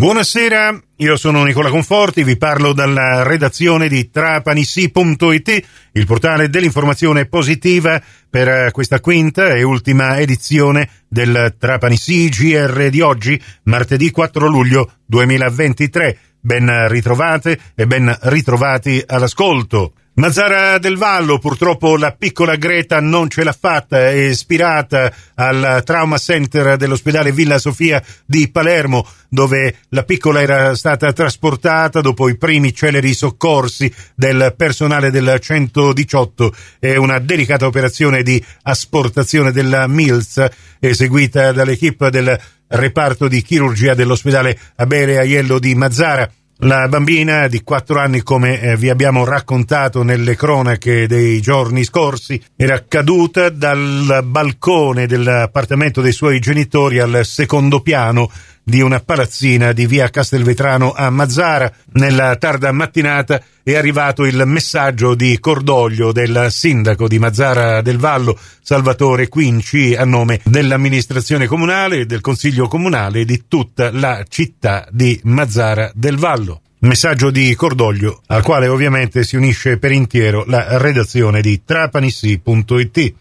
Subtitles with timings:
[0.00, 8.00] Buonasera, io sono Nicola Conforti, vi parlo dalla redazione di trapanissi.it, il portale dell'informazione positiva
[8.30, 16.18] per questa quinta e ultima edizione del Trapanissi GR di oggi, martedì 4 luglio 2023.
[16.40, 19.92] Ben ritrovate e ben ritrovati all'ascolto.
[20.14, 26.18] Mazzara del Vallo, purtroppo la piccola Greta non ce l'ha fatta, è ispirata al trauma
[26.18, 32.74] center dell'ospedale Villa Sofia di Palermo, dove la piccola era stata trasportata dopo i primi
[32.74, 36.54] celeri soccorsi del personale del 118.
[36.78, 40.44] È una delicata operazione di asportazione della Mills
[40.80, 46.30] eseguita dall'equipe del reparto di chirurgia dell'ospedale Abele Aiello di Mazzara.
[46.62, 52.38] La bambina di quattro anni, come eh, vi abbiamo raccontato nelle cronache dei giorni scorsi,
[52.54, 58.30] era caduta dal balcone dell'appartamento dei suoi genitori al secondo piano
[58.62, 61.72] di una palazzina di via Castelvetrano a Mazzara.
[61.92, 68.38] Nella tarda mattinata è arrivato il messaggio di cordoglio del sindaco di Mazzara del Vallo,
[68.62, 75.20] Salvatore Quinci, a nome dell'amministrazione comunale, del consiglio comunale e di tutta la città di
[75.24, 76.62] Mazzara del Vallo.
[76.82, 83.14] Messaggio di cordoglio al quale ovviamente si unisce per intero la redazione di trapanissi.it.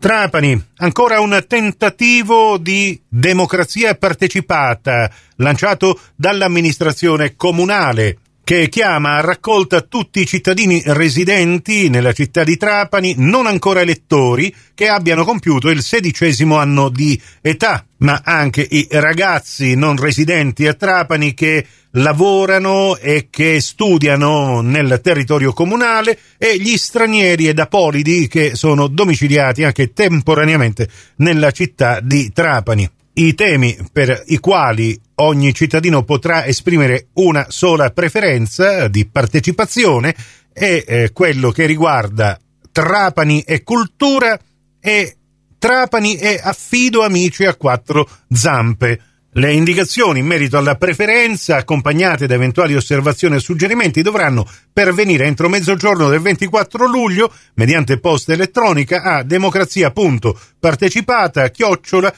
[0.00, 8.16] Trapani, ancora un tentativo di democrazia partecipata lanciato dall'amministrazione comunale
[8.50, 14.52] che chiama a raccolta tutti i cittadini residenti nella città di Trapani, non ancora elettori,
[14.74, 20.74] che abbiano compiuto il sedicesimo anno di età, ma anche i ragazzi non residenti a
[20.74, 28.56] Trapani che lavorano e che studiano nel territorio comunale e gli stranieri ed apolidi che
[28.56, 32.98] sono domiciliati anche temporaneamente nella città di Trapani.
[33.20, 40.14] I temi per i quali ogni cittadino potrà esprimere una sola preferenza di partecipazione
[40.50, 42.40] è eh, quello che riguarda
[42.72, 44.40] Trapani e cultura
[44.80, 45.16] e
[45.58, 49.02] Trapani e affido amici a quattro zampe.
[49.34, 55.48] Le indicazioni in merito alla preferenza, accompagnate da eventuali osservazioni e suggerimenti, dovranno pervenire entro
[55.48, 62.12] mezzogiorno del 24 luglio mediante posta elettronica a democrazia.partecipata chiocciola.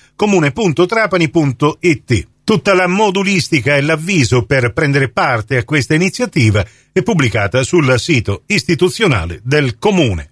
[2.45, 8.44] Tutta la modulistica e l'avviso per prendere parte a questa iniziativa è pubblicata sul sito
[8.47, 10.31] istituzionale del comune.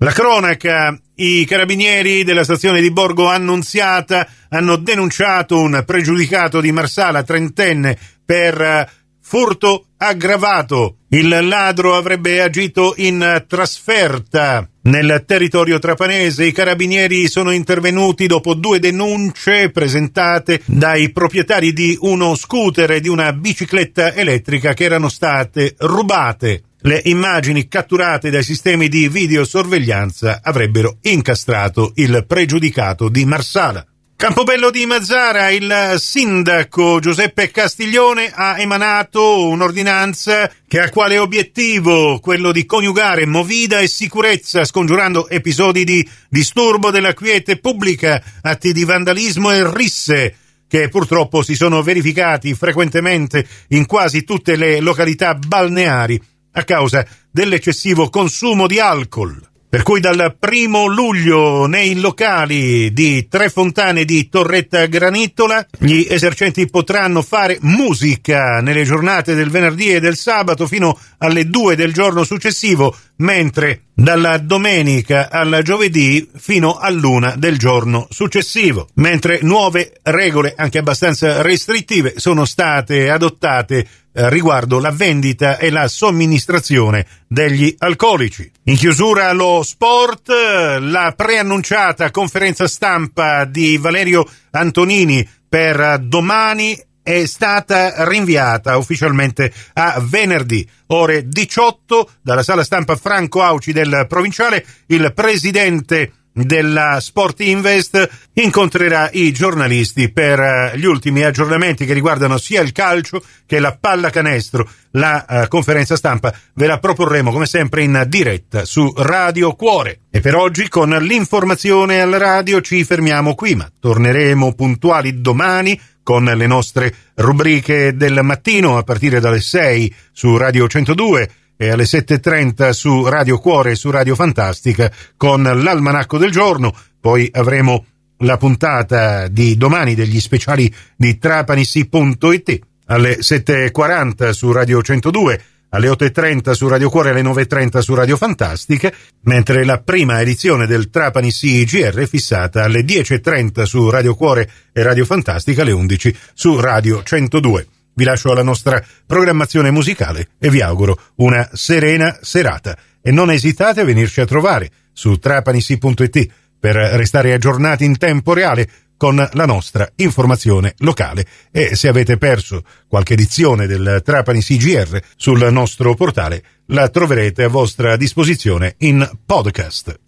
[0.00, 0.96] La cronaca.
[1.16, 8.60] I carabinieri della stazione di Borgo Annunziata hanno denunciato un pregiudicato di Marsala trentenne per
[8.60, 8.88] eh,
[9.20, 10.98] furto aggravato.
[11.08, 14.68] Il ladro avrebbe agito in trasferta.
[14.82, 22.36] Nel territorio trapanese i carabinieri sono intervenuti dopo due denunce presentate dai proprietari di uno
[22.36, 26.62] scooter e di una bicicletta elettrica che erano state rubate.
[26.80, 33.84] Le immagini catturate dai sistemi di videosorveglianza avrebbero incastrato il pregiudicato di Marsala.
[34.14, 42.52] Campobello di Mazzara, il sindaco Giuseppe Castiglione ha emanato un'ordinanza che ha quale obiettivo quello
[42.52, 49.50] di coniugare movida e sicurezza, scongiurando episodi di disturbo della quiete pubblica, atti di vandalismo
[49.50, 50.36] e risse
[50.68, 56.20] che purtroppo si sono verificati frequentemente in quasi tutte le località balneari
[56.58, 59.48] a causa dell'eccessivo consumo di alcol.
[59.70, 66.66] Per cui dal primo luglio nei locali di Tre Fontane di Torretta Granitola gli esercenti
[66.70, 72.24] potranno fare musica nelle giornate del venerdì e del sabato fino alle due del giorno
[72.24, 78.86] successivo, mentre dalla domenica al giovedì fino all'una del giorno successivo.
[78.94, 83.78] Mentre nuove regole, anche abbastanza restrittive, sono state adottate
[84.12, 88.48] eh, riguardo la vendita e la somministrazione degli alcolici.
[88.64, 98.04] In chiusura lo sport, la preannunciata conferenza stampa di Valerio Antonini per domani è stata
[98.04, 104.62] rinviata ufficialmente a venerdì, ore 18, dalla sala stampa Franco Auci del provinciale.
[104.88, 112.36] Il presidente della Sport Invest incontrerà i giornalisti per eh, gli ultimi aggiornamenti che riguardano
[112.36, 114.68] sia il calcio che la pallacanestro.
[114.92, 120.00] La uh, conferenza stampa ve la proporremo come sempre in diretta su Radio Cuore.
[120.10, 125.78] E per oggi con l'informazione al radio ci fermiamo qui, ma torneremo puntuali domani
[126.08, 131.82] con le nostre rubriche del mattino a partire dalle 6 su Radio 102 e alle
[131.82, 137.84] 7.30 su Radio Cuore e su Radio Fantastica con l'almanacco del giorno, poi avremo
[138.20, 142.58] la puntata di domani degli speciali di Trapanissi.it.
[142.86, 148.16] alle 7.40 su Radio 102, alle 8.30 su Radio Cuore e alle 9.30 su Radio
[148.16, 148.92] Fantastica,
[149.22, 154.82] mentre la prima edizione del Trapani CIGR è fissata alle 10.30 su Radio Cuore e
[154.82, 157.66] Radio Fantastica, alle 11 su Radio 102.
[157.94, 163.80] Vi lascio alla nostra programmazione musicale e vi auguro una serena serata e non esitate
[163.80, 166.28] a venirci a trovare su trapanisi.it
[166.60, 168.68] per restare aggiornati in tempo reale
[168.98, 175.50] con la nostra informazione locale e se avete perso qualche edizione del Trapani CGR sul
[175.50, 180.07] nostro portale la troverete a vostra disposizione in podcast.